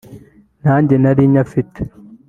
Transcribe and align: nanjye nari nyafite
nanjye 0.63 0.95
nari 1.01 1.23
nyafite 1.33 1.81